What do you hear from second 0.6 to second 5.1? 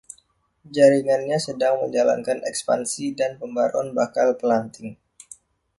Jaringannya sedang menjalankan ekspansi dan pembaruan bakal pelanting.